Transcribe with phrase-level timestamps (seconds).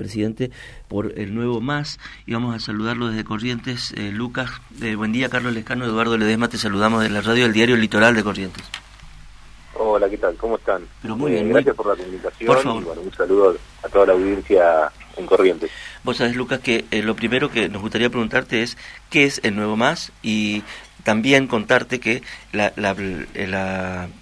[0.00, 0.50] vicepresidente
[0.88, 1.98] por el nuevo MAS.
[2.26, 3.92] Y vamos a saludarlo desde Corrientes.
[3.96, 4.50] Eh, Lucas,
[4.82, 8.14] eh, buen día, Carlos Lescano, Eduardo Ledesma, te saludamos de la radio del diario Litoral
[8.14, 8.64] de Corrientes.
[9.74, 10.34] Hola, ¿qué tal?
[10.36, 10.82] ¿Cómo están?
[11.00, 11.48] Pero muy bien.
[11.48, 15.70] Gracias por la comunicación y bueno, un saludo a toda la audiencia en Corrientes.
[16.02, 18.76] Vos sabés, Lucas, que lo primero que nos gustaría preguntarte es
[19.08, 20.12] ¿qué es el nuevo MAS?
[20.22, 20.64] Y
[21.02, 22.22] también contarte que
[22.52, 22.94] la, la,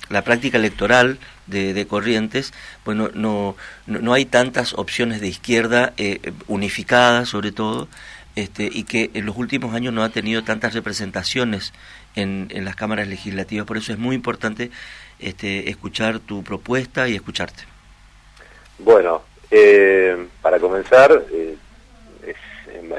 [0.09, 1.19] la, práctica electoral
[1.49, 2.53] de, de, Corrientes,
[2.85, 3.57] bueno, no,
[3.87, 7.89] no, hay tantas opciones de izquierda eh, unificadas sobre todo,
[8.37, 11.73] este, y que en los últimos años no ha tenido tantas representaciones
[12.15, 13.67] en, en las cámaras legislativas.
[13.67, 14.71] Por eso es muy importante
[15.19, 17.65] este, escuchar tu propuesta y escucharte.
[18.79, 21.57] Bueno, eh, para comenzar, eh,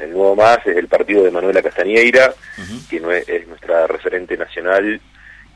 [0.02, 2.34] el nuevo más es el partido de Manuela Castañeira,
[2.88, 2.96] que
[3.26, 5.00] es, nuestra referente nacional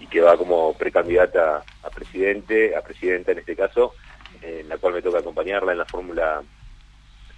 [0.05, 3.95] y que va como precandidata a presidente, a presidenta en este caso,
[4.43, 6.43] en la cual me toca acompañarla en la fórmula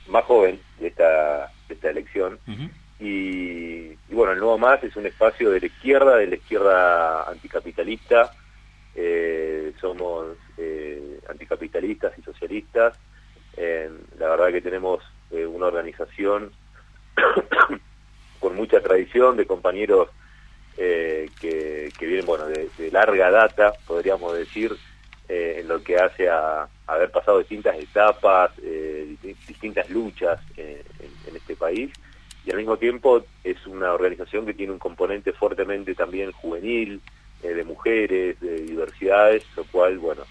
[0.08, 2.40] más joven de esta, de esta elección.
[2.98, 8.32] y, bueno, el nuevo más es un espacio de la izquierda, de la izquierda anticapitalista.
[8.96, 12.98] Eh, somos eh, anticapitalistas y socialistas.
[13.56, 13.88] Eh,
[14.18, 16.50] la verdad que tenemos una organización
[18.40, 20.08] con mucha tradición de compañeros
[20.78, 21.30] eh,
[21.98, 24.76] que, vienen bueno de, larga data, podríamos decir,
[25.28, 29.16] eh, en lo que hace a, haber pasado distintas etapas, eh,
[29.48, 30.84] distintas luchas en,
[31.34, 31.92] este país,
[32.44, 37.00] y al mismo tiempo es una organización que tiene un componente fuertemente también juvenil,
[37.42, 40.22] de mujeres, de diversidades, lo cual, bueno,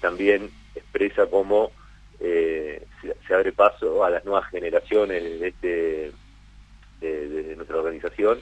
[0.00, 1.72] también expresa cómo
[2.18, 6.12] se, abre paso a las nuevas generaciones de, este,
[7.00, 8.38] de, nuestra organización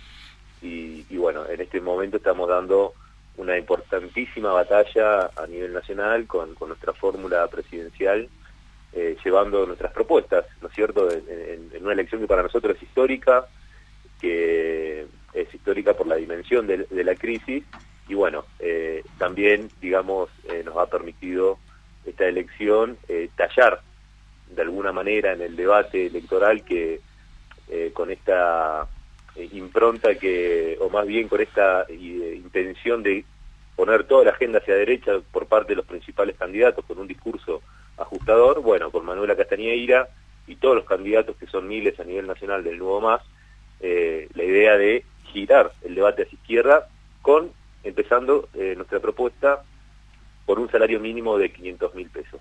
[0.63, 2.95] y, bueno, en este momento estamos dando
[3.37, 8.29] una importantísima batalla a nivel nacional con, nuestra fórmula presidencial,
[8.93, 13.47] eh, llevando nuestras propuestas, ¿no es cierto?, en, una elección que para nosotros es histórica,
[14.21, 17.65] que es histórica por la dimensión de, la crisis
[18.09, 21.59] y bueno, eh, también, digamos, eh, nos ha permitido
[22.05, 22.99] esta elección
[23.37, 23.81] tallar
[24.51, 27.01] de alguna manera en el debate electoral que
[27.69, 28.87] eh, con esta eh,
[29.37, 33.25] impronta que, o más bien con esta eh, intención de
[33.77, 37.63] poner toda la agenda hacia derecha por parte de los principales candidatos con un discurso
[37.97, 40.09] ajustador, bueno, con Manuela Castañeira
[40.47, 43.23] y todos los candidatos que son miles a nivel nacional del Nuevo Más,
[43.81, 46.89] la idea de girar el debate hacia izquierda
[47.23, 47.53] con,
[47.83, 49.63] empezando nuestra propuesta,
[50.51, 52.41] por un salario mínimo de 500 mil pesos.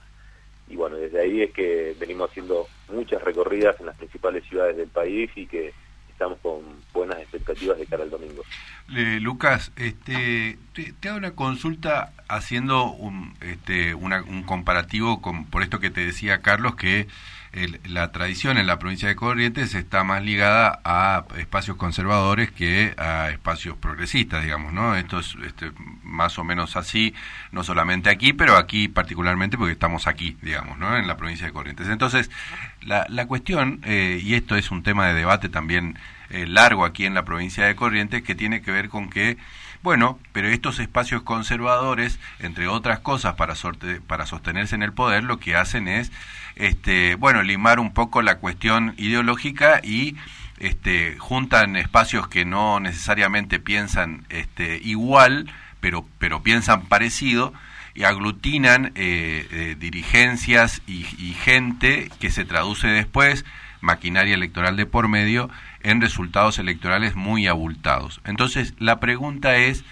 [0.68, 4.88] Y bueno, desde ahí es que venimos haciendo muchas recorridas en las principales ciudades del
[4.88, 5.74] país y que
[6.20, 6.60] estamos con
[6.94, 8.44] buenas expectativas de cara al domingo.
[8.90, 15.90] Lucas, este, te, hago una consulta haciendo un, este, un comparativo con, por esto que
[15.90, 17.08] te decía Carlos, que
[17.86, 23.30] la tradición en la provincia de Corrientes está más ligada a espacios conservadores que a
[23.30, 24.96] espacios progresistas, digamos, ¿no?
[24.96, 25.72] Esto es este,
[26.04, 27.14] más o menos así,
[27.52, 30.96] no solamente aquí, pero aquí particularmente porque estamos aquí, digamos, ¿no?
[30.96, 31.88] En la provincia de Corrientes.
[31.88, 32.30] Entonces,
[32.82, 35.98] la, la cuestión, eh, y esto es un tema de debate también
[36.30, 39.38] eh, largo aquí en la provincia de Corrientes, que tiene que ver con que
[39.82, 43.54] bueno, pero estos espacios conservadores, entre otras cosas, para,
[44.08, 46.12] para sostenerse en el poder, lo que hacen es,
[46.56, 50.18] este, bueno, limar un poco la cuestión ideológica y
[50.60, 57.54] este, juntan espacios que no necesariamente piensan este, igual, pero, pero piensan parecido,
[57.96, 61.04] y aglutinan eh, eh, dirigencias y
[61.34, 63.46] gente que se traduce después,
[63.82, 65.50] maquinaria electoral de por medio,
[65.82, 68.22] en resultados electorales muy abultados.
[68.26, 69.84] Entonces, la pregunta es,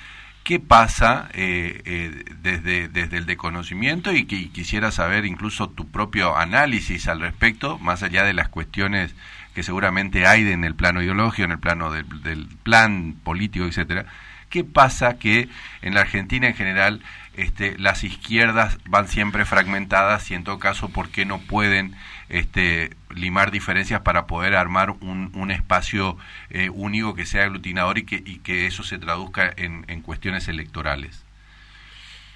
[0.44, 4.12] ¿qué pasa eh, eh, desde, desde el desconocimiento?
[4.14, 9.16] Y, que, quisiera saber incluso tu propio análisis al respecto, más allá de las cuestiones
[9.54, 14.06] que seguramente hay en el plano ideológico, en el plano del, del plan político, etcétera.
[14.50, 15.50] ¿Qué pasa que
[15.82, 17.02] en la Argentina en general
[17.36, 21.96] este, las izquierdas van siempre fragmentadas y en todo caso, ¿por qué no pueden
[22.30, 26.18] este, limar diferencias para poder armar un, un espacio
[26.50, 30.48] eh, único que sea aglutinador y que, y que eso se traduzca en, en cuestiones
[30.48, 31.24] electorales?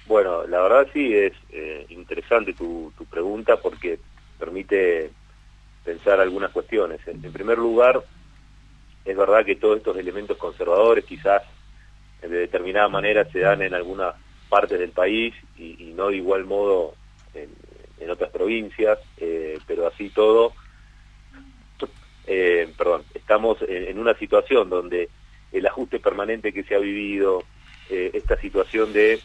[0.06, 3.98] Bueno, la verdad sí es eh, interesante tu, tu pregunta porque
[4.38, 5.10] permite
[5.84, 7.00] pensar algunas cuestiones.
[7.06, 8.02] En, primer lugar,
[9.04, 11.42] es verdad que todos estos elementos conservadores quizás
[12.22, 14.14] de determinada manera se dan en algunas
[14.48, 16.94] partes del país y, no de igual modo
[17.34, 17.50] en,
[18.10, 20.52] otras provincias, eh, pero así todo,
[22.26, 25.08] eh, perdón, estamos en, una situación donde
[25.52, 27.44] el ajuste permanente que se ha vivido,
[27.88, 29.20] eh, esta situación de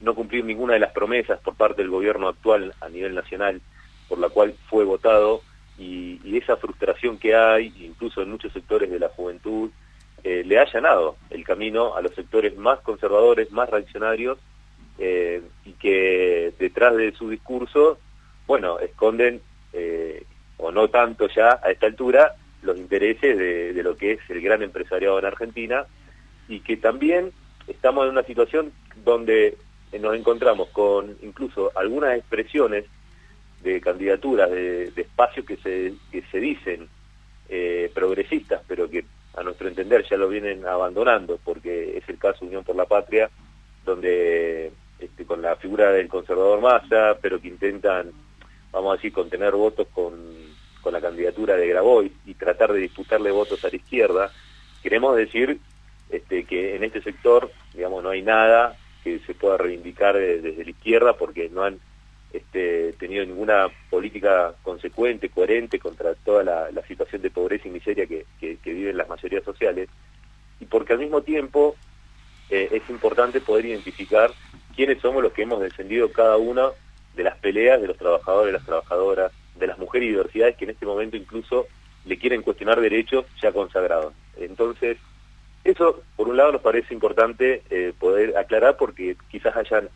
[0.00, 3.60] no cumplir ninguna de las promesas por parte del gobierno actual a nivel nacional,
[4.08, 5.42] por la cual fue votado
[5.78, 9.70] y, esa frustración que hay, incluso en muchos sectores de la juventud,
[10.24, 14.38] eh, le ha allanado el camino a los sectores más conservadores, más reaccionarios,
[14.98, 17.98] eh, y que detrás de su discurso,
[18.46, 19.40] bueno, esconden,
[19.72, 20.24] eh,
[20.56, 24.40] o no tanto ya a esta altura, los intereses de, de lo que es el
[24.40, 25.86] gran empresariado en Argentina,
[26.48, 27.32] y que también
[27.66, 28.72] estamos en una situación
[29.04, 29.56] donde
[30.00, 32.84] nos encontramos con incluso algunas expresiones
[33.62, 36.88] de candidaturas, de, espacios que se, que se dicen
[37.48, 39.04] eh, progresistas, pero que
[39.36, 43.30] a nuestro entender ya lo vienen abandonando, porque es el caso Unión por la Patria,
[43.84, 48.12] donde este, con la figura del conservador Massa, pero que intentan,
[48.72, 50.14] vamos a decir, contener votos con,
[50.80, 54.30] con la candidatura de Grabois y tratar de disputarle votos a la izquierda,
[54.82, 55.58] queremos decir
[56.10, 60.70] este, que en este sector, digamos, no hay nada que se pueda reivindicar desde la
[60.70, 61.80] izquierda porque no han
[62.34, 68.26] este, tenido ninguna política consecuente, coherente contra toda la, situación de pobreza y miseria que,
[68.64, 69.88] viven las mayorías sociales,
[70.58, 71.76] y porque al mismo tiempo
[72.50, 74.32] eh, es importante poder identificar
[74.74, 76.70] quiénes somos los que hemos defendido cada una
[77.14, 80.72] de las peleas de los trabajadores, las trabajadoras, de las mujeres y diversidades que en
[80.72, 81.68] este momento incluso
[82.04, 84.12] le quieren cuestionar derechos ya consagrados.
[84.36, 84.98] Entonces,
[85.62, 89.88] eso por un lado nos parece importante eh, poder aclarar porque quizás hayan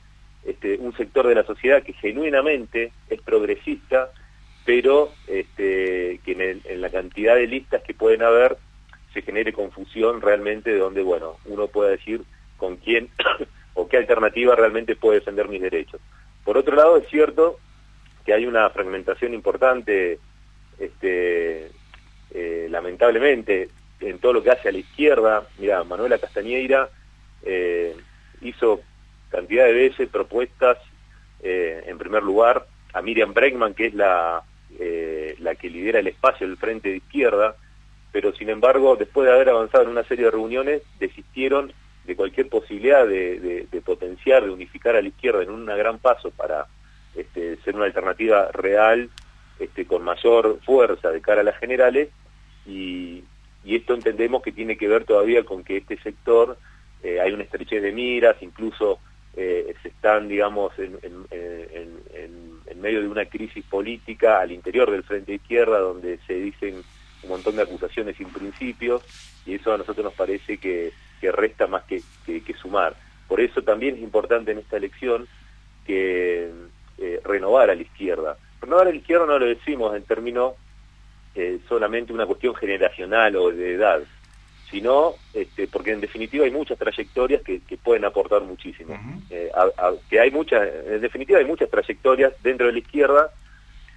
[0.49, 4.11] este, un sector de la sociedad que genuinamente es progresista,
[4.65, 8.57] pero este, que en, la cantidad de listas que pueden haber
[9.13, 12.23] se genere confusión realmente de donde, bueno, uno pueda decir
[12.57, 13.11] con quién
[13.75, 16.01] o qué alternativa realmente puede defender mis derechos.
[16.45, 17.59] Por otro lado, es cierto
[18.25, 20.19] que hay una fragmentación importante,
[20.79, 21.71] este,
[22.31, 23.69] eh, lamentablemente,
[24.01, 25.47] en todo lo que hace a la izquierda.
[25.59, 26.89] Mira, Manuela Castañeira
[27.43, 27.95] eh,
[28.41, 28.81] hizo
[29.31, 30.79] cantidad de veces propuestas,
[31.43, 34.43] eh, en primer lugar, a Miriam Bregman, que es la,
[34.79, 37.57] eh, la que lidera el espacio del Frente de Izquierda,
[38.13, 41.73] pero sin embargo, después de haber avanzado en una serie de reuniones, desistieron
[42.05, 46.67] de cualquier posibilidad de, potenciar, de unificar a la izquierda en un gran paso para
[47.15, 49.11] este, ser una alternativa real,
[49.59, 52.09] este, con mayor fuerza de cara a las generales,
[52.67, 53.25] y,
[53.65, 56.57] y esto entendemos que tiene que ver todavía con que este sector
[57.03, 58.99] eh, hay una estrechez de miras, incluso
[59.41, 60.97] eh, se están, digamos, en,
[62.81, 66.83] medio de una crisis política al interior del Frente Izquierda, donde se dicen
[67.23, 69.03] un montón de acusaciones sin principios,
[69.47, 70.93] y eso a nosotros nos parece que,
[71.23, 72.03] resta más que,
[72.61, 72.97] sumar.
[73.29, 75.29] Por eso también es importante en esta elección
[75.87, 76.51] que
[76.99, 78.37] eh, renovar a la izquierda.
[78.61, 80.55] Renovar a la izquierda no lo decimos en términos
[81.37, 84.03] eh, solamente una cuestión generacional o de edad,
[84.71, 88.99] sino este, porque en definitiva hay muchas trayectorias que, pueden aportar muchísimo.
[89.31, 89.51] Eh,
[90.11, 93.31] que hay muchas, en definitiva hay muchas trayectorias dentro de la izquierda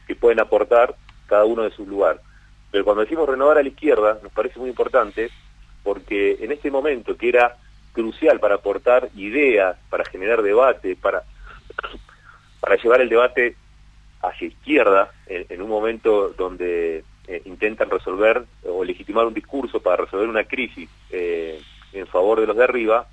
[0.07, 0.95] que pueden aportar
[1.27, 2.21] cada uno de su lugar.
[2.71, 5.29] Pero cuando decimos renovar a la izquierda, nos parece muy importante
[5.83, 7.57] porque en este momento que era
[7.91, 11.23] crucial para aportar ideas, para generar debate, para,
[12.61, 13.55] para llevar el debate
[14.21, 20.27] hacia izquierda, en un momento donde eh, intentan resolver o legitimar un discurso para resolver
[20.27, 21.61] una crisis eh,
[21.93, 23.07] en favor de los de arriba,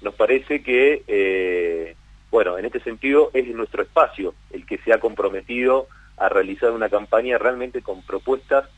[0.00, 1.94] nos parece que, eh,
[2.32, 5.86] bueno, en este sentido es nuestro espacio el que se ha comprometido
[6.16, 8.68] a realizar una campaña realmente con propuestas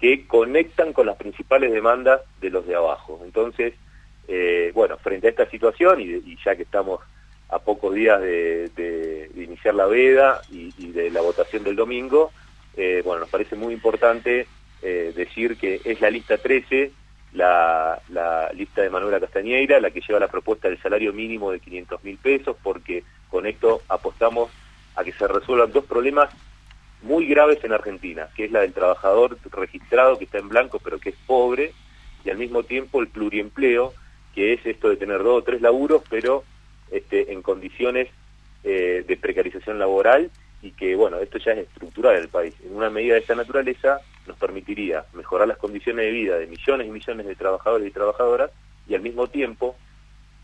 [0.00, 3.22] que conectan con las principales demandas de los de abajo.
[3.24, 3.72] Entonces,
[4.74, 7.00] bueno, frente a esta situación y, ya que estamos
[7.48, 12.32] a pocos días de, iniciar la veda y de la votación del domingo,
[12.76, 14.46] eh, bueno, nos parece muy importante
[14.82, 16.92] eh, decir que es la lista 13,
[17.32, 18.00] la,
[18.54, 22.18] lista de Manuela Castañeira, la que lleva la propuesta del salario mínimo de 500 mil
[22.18, 24.50] pesos, porque con esto apostamos
[24.94, 26.30] a que se resuelvan dos problemas
[27.02, 30.98] muy graves en Argentina, que es la del trabajador registrado que está en blanco pero
[30.98, 31.72] que es pobre,
[32.24, 33.94] y al mismo tiempo el pluriempleo,
[34.34, 36.44] que es esto de tener dos o tres laburos, pero
[36.90, 38.08] este, en condiciones
[38.64, 40.30] eh, de precarización laboral
[40.66, 42.54] y que, bueno, esto ya es estructural en el país.
[42.64, 46.88] En una medida de esta naturaleza nos permitiría mejorar las condiciones de vida de millones
[46.88, 48.50] y millones de trabajadores y trabajadoras
[48.88, 49.76] y al mismo tiempo,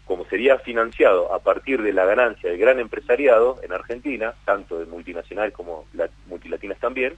[0.06, 4.86] como sería financiado a partir de la ganancia del gran empresariado en Argentina, tanto de
[4.86, 5.86] multinacional como
[6.28, 7.14] multilatinas también,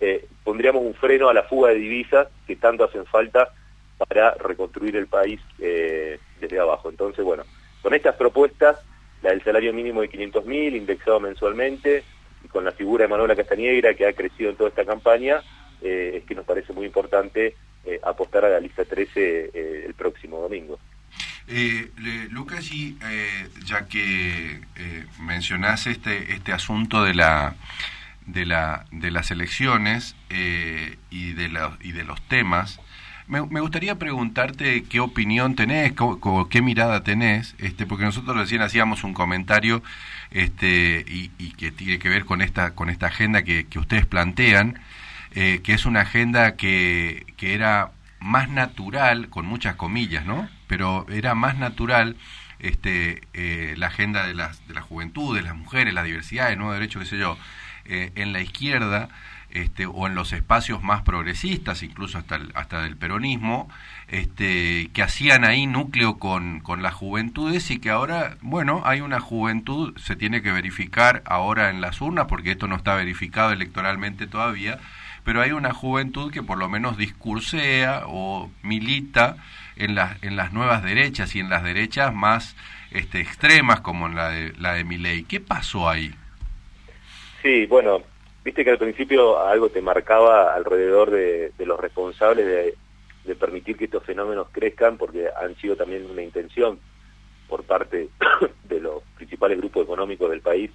[0.00, 3.52] eh, pondríamos un freno a la fuga de divisas que tanto hacen falta
[3.98, 6.88] para reconstruir el país eh, desde abajo.
[6.88, 7.42] Entonces, bueno,
[7.82, 8.78] con estas propuestas,
[9.22, 12.02] la del salario mínimo de 500 mil, indexado mensualmente,
[12.44, 15.42] y con la figura de Manuela Castañeira, que ha crecido en toda esta campaña,
[15.82, 17.54] eh, es que nos parece muy importante
[17.84, 20.78] eh, apostar a la lista 13 eh, el próximo domingo.
[22.30, 22.96] Lucas, y
[23.64, 24.60] ya que
[25.20, 27.56] mencionás este, este asunto de la
[28.24, 32.78] de, la, de las elecciones y, de la, y de los temas,
[33.30, 35.94] me, gustaría preguntarte qué opinión tenés,
[36.50, 39.82] qué mirada tenés, este, porque nosotros recién hacíamos un comentario
[40.32, 44.80] este, y, que tiene que ver con esta, con esta agenda que, ustedes plantean,
[45.32, 50.48] eh, que es una agenda que, que era más natural, con muchas comillas, ¿no?
[50.66, 52.16] Pero era más natural
[52.58, 56.58] este, eh, la agenda de las, de la juventud, de las mujeres, la diversidad, el
[56.58, 57.38] nuevo derecho, qué sé yo,
[57.84, 59.08] eh, en la izquierda
[59.52, 63.68] este, o en los espacios más progresistas, incluso hasta, hasta del peronismo,
[64.08, 69.20] este, que hacían ahí núcleo con, con las juventudes y que ahora, bueno, hay una
[69.20, 74.26] juventud, se tiene que verificar ahora en las urnas, porque esto no está verificado electoralmente
[74.26, 74.78] todavía,
[75.24, 79.36] pero hay una juventud que por lo menos discursea o milita
[79.76, 82.56] en, las en las nuevas derechas y en las derechas más
[82.90, 85.24] este, extremas como en la de, la de Miley.
[85.24, 86.14] ¿Qué pasó ahí?
[87.42, 88.00] Sí, bueno,
[88.42, 94.02] Viste que al principio algo te marcaba alrededor de, los responsables de, permitir que estos
[94.02, 96.80] fenómenos crezcan, porque han sido también una intención
[97.48, 98.08] por parte
[98.64, 100.70] de los principales grupos económicos del país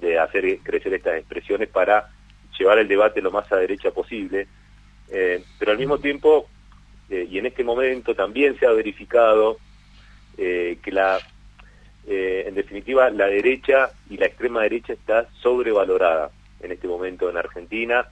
[0.00, 2.10] de hacer crecer estas expresiones para
[2.58, 4.46] llevar el debate lo más a derecha posible.
[5.08, 6.48] Eh, pero al mismo tiempo,
[7.08, 9.58] eh, y en este momento también se ha verificado
[10.38, 11.18] eh, que la,
[12.06, 16.30] en definitiva, la derecha y la extrema derecha está sobrevalorada
[16.60, 18.06] en este momento en Argentina,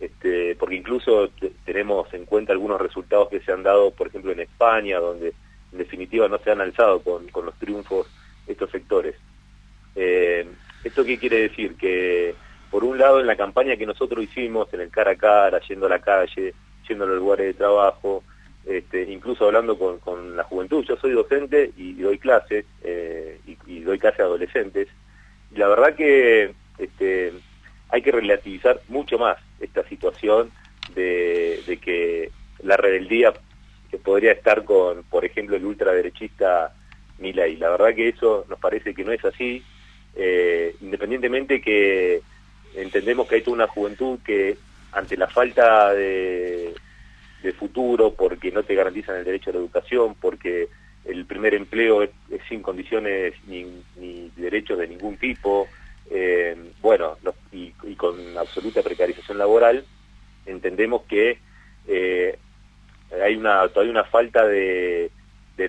[0.00, 1.30] este, porque incluso
[1.64, 5.32] tenemos en cuenta algunos resultados que se han dado, por ejemplo, en España, donde
[5.70, 8.08] en definitiva no se han alzado con, los triunfos
[8.46, 9.14] estos sectores.
[9.94, 10.46] Eh,
[10.82, 11.76] ¿Esto qué quiere decir?
[11.76, 12.34] Que
[12.70, 15.86] por un lado en la campaña que nosotros hicimos, en el cara a cara, yendo
[15.86, 16.54] a la calle,
[16.88, 18.24] yendo a los lugares de trabajo,
[18.66, 23.80] este, incluso hablando con, la juventud, yo soy docente y, doy clases, eh, y, y,
[23.80, 24.88] doy clases a adolescentes,
[25.54, 27.32] y la verdad que este,
[27.92, 30.50] hay que relativizar mucho más esta situación
[30.94, 32.30] de, que
[32.62, 33.34] la rebeldía
[33.90, 36.74] que podría estar con, por ejemplo, el ultraderechista
[37.18, 37.56] Milei.
[37.56, 39.62] La verdad que eso nos parece que no es así,
[40.16, 42.22] eh, independientemente que
[42.74, 44.56] entendemos que hay toda una juventud que
[44.92, 46.74] ante la falta de,
[47.58, 50.68] futuro, porque no te garantizan el derecho a la educación, porque
[51.04, 52.10] el primer empleo es,
[52.48, 55.68] sin condiciones ni, ni derechos de ningún tipo,
[56.10, 57.34] eh, bueno, y,
[58.02, 59.84] con absoluta precarización laboral,
[60.44, 61.38] entendemos que
[61.86, 62.36] eh,
[63.22, 65.12] hay una todavía una falta de,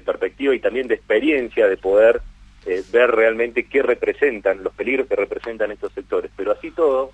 [0.04, 2.24] perspectiva y también de experiencia de poder
[2.66, 6.32] eh, ver realmente qué representan, los peligros que representan estos sectores.
[6.36, 7.12] Pero así todo,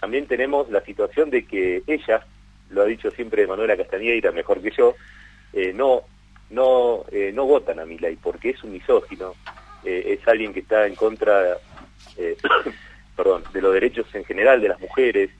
[0.00, 2.24] también tenemos la situación de que ella,
[2.70, 4.94] lo ha dicho siempre Manuela Castañeira, mejor que yo,
[5.74, 6.04] no
[6.48, 7.04] no
[7.34, 9.34] no votan a mi ley porque es un misógino,
[9.84, 11.58] es alguien que está en contra
[12.16, 12.36] eh,
[13.16, 15.30] perdón, de los derechos en general de las mujeres,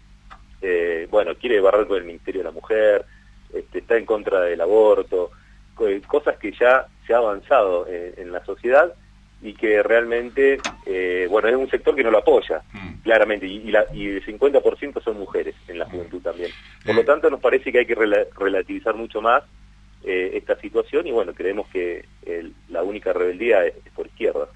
[0.62, 3.04] eh, bueno, quiere barrer con el Ministerio de la Mujer,
[3.52, 5.30] este, está en contra del aborto,
[6.06, 8.94] cosas que ya se ha avanzado en, la sociedad
[9.42, 13.02] y que realmente, eh, bueno, es un sector que no lo apoya, mm.
[13.02, 16.50] claramente, y, la, y el 50% son mujeres en la juventud también.
[16.86, 17.96] Por lo tanto, nos parece que hay que
[18.38, 19.42] relativizar mucho más
[20.02, 22.04] esta situación y bueno, creemos que
[22.68, 24.48] la única rebeldía es por izquierda.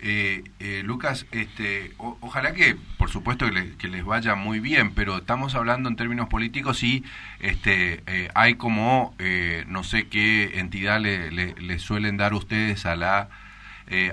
[0.00, 3.46] Eh, eh, Lucas, este, ojalá que, por supuesto,
[3.78, 7.04] que, les vaya muy bien, pero estamos hablando en términos políticos y
[7.40, 12.96] este, eh, hay como, eh, no sé qué entidad le, le, suelen dar ustedes a
[12.96, 13.28] la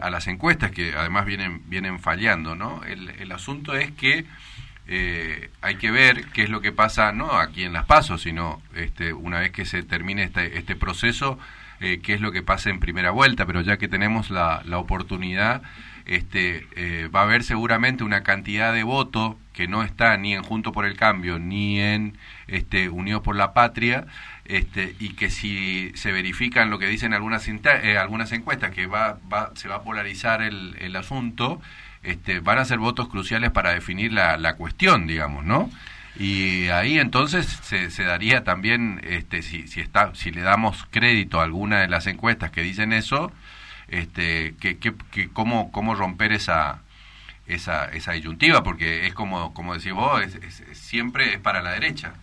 [0.01, 2.82] a las encuestas que además vienen vienen fallando, ¿no?
[2.86, 4.25] El, el asunto es que
[5.62, 9.12] hay que ver qué es lo que pasa, no aquí en Las Pasos, sino este,
[9.12, 11.38] una vez que se termine este, este proceso
[11.79, 14.77] eh, qué es lo que pasa en primera vuelta, pero ya que tenemos la, la
[14.77, 15.62] oportunidad,
[16.05, 20.44] este, eh, va a haber seguramente una cantidad de votos que no está ni en
[20.44, 22.17] Junto por el Cambio ni en
[22.48, 24.05] este, Unidos por la Patria,
[24.46, 29.17] este, y que si se verifican lo que dicen algunas, eh, algunas encuestas, que va,
[29.32, 31.60] va, se va a polarizar el, el asunto,
[32.03, 35.72] este, van a ser votos cruciales para definir la, la cuestión, digamos, ¿no?
[36.18, 41.40] Y ahí entonces se, se daría también, este, si, si, está, si le damos crédito
[41.40, 43.32] a alguna de las encuestas que dicen eso,
[43.90, 44.94] este, que, que,
[45.34, 46.82] cómo, cómo romper esa,
[47.48, 50.22] esa, esa disyuntiva, porque es como, como decís vos,
[50.72, 52.14] siempre es para la derecha.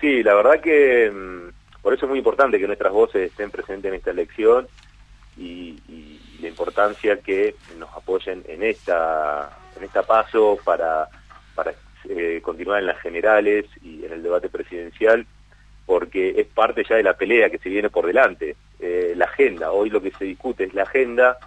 [0.00, 3.90] Sí, la verdad que mm, por eso es muy importante que nuestras voces estén presentes
[3.90, 4.66] en esta elección
[5.36, 11.08] y, y la importancia que nos apoyen en esta, en esta paso para,
[11.54, 11.72] para
[12.08, 15.26] eh, continuar en las generales y en el debate presidencial,
[15.86, 18.56] porque es parte ya de la pelea que se viene por delante.
[18.80, 21.38] Eh, la agenda, hoy lo que se discute es la agenda,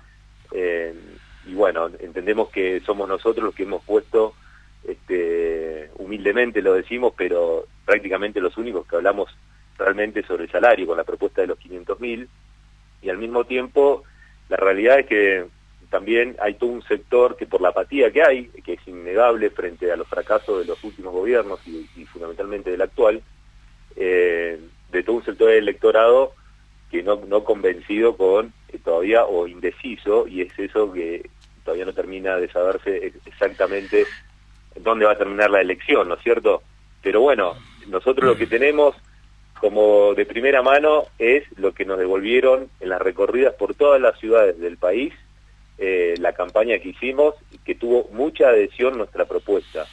[0.52, 0.94] eh,
[1.46, 4.34] y bueno, entendemos que somos nosotros los que hemos puesto
[4.88, 9.30] este, humildemente lo decimos, pero prácticamente los únicos que hablamos
[9.78, 12.30] realmente sobre el salario con la propuesta de los 500 mil
[13.02, 14.04] y al mismo tiempo
[14.50, 15.46] la realidad es que
[15.90, 19.92] también hay todo un sector que por la apatía que hay, que es innegable frente
[19.92, 23.22] a los fracasos de los últimos gobiernos y, fundamentalmente del actual,
[23.96, 24.60] eh,
[24.92, 26.34] de todo un sector del electorado
[26.92, 31.30] que no, no convencido con eh, todavía o indeciso y es eso que
[31.64, 34.06] todavía no termina de saberse exactamente
[34.76, 36.62] dónde va a terminar la elección, ¿no es cierto?
[37.02, 37.56] Pero bueno,
[37.88, 38.96] nosotros lo que tenemos
[39.60, 44.20] como de primera mano es lo que nos devolvieron en las recorridas por todas las
[44.20, 45.14] ciudades del país,
[45.78, 49.86] eh, la campaña que hicimos, que tuvo mucha adhesión nuestra propuesta.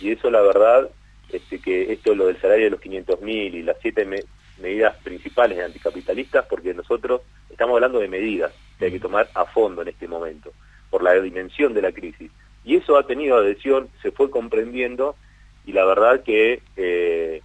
[0.00, 0.90] Y eso la verdad,
[1.30, 4.06] este, que esto lo del salario de los 500 mil y las siete
[4.58, 9.82] medidas principales anticapitalistas, porque nosotros estamos hablando de medidas que hay que tomar a fondo
[9.82, 10.52] en este momento,
[10.90, 12.30] por la dimensión de la crisis.
[12.64, 15.16] Y eso ha tenido adhesión, se fue comprendiendo,
[15.64, 17.42] y la verdad que, eh,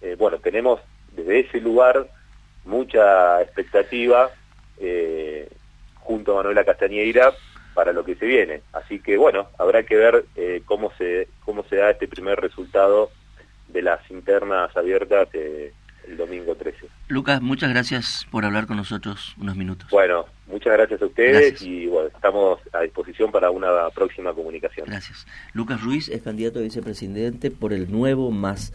[0.00, 0.80] eh, bueno, tenemos
[1.12, 2.08] desde ese lugar
[2.64, 4.30] mucha expectativa
[4.78, 5.48] eh,
[6.12, 7.32] junto a Manuela Castañeira
[7.72, 8.60] para lo que se viene.
[8.74, 13.10] Así que bueno, habrá que ver eh, cómo se cómo se da este primer resultado
[13.68, 15.72] de las internas abiertas eh,
[16.06, 16.86] el domingo 13.
[17.08, 19.88] Lucas, muchas gracias por hablar con nosotros unos minutos.
[19.90, 24.86] Bueno, muchas gracias a ustedes y bueno, estamos a disposición para una próxima comunicación.
[24.86, 25.26] Gracias.
[25.54, 28.72] Lucas Ruiz es candidato a vicepresidente por el nuevo MAS.